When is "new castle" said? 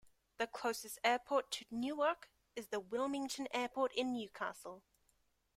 4.13-4.81